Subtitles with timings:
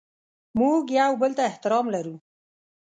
[0.59, 2.15] موږ یو بل ته احترام لرو.